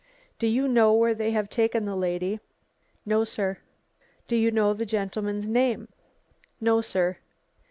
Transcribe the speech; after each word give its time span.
"Do 0.39 0.47
you 0.47 0.67
know 0.67 0.93
where 0.95 1.13
they 1.13 1.29
have 1.29 1.47
taken 1.47 1.85
the 1.85 1.95
lady?" 1.95 2.39
"No, 3.05 3.23
sir. 3.23 3.59
"Do 4.27 4.35
you 4.35 4.49
know 4.49 4.73
the 4.73 4.83
gentleman's 4.83 5.47
name?" 5.47 5.89
"No, 6.59 6.81
sir. 6.81 7.17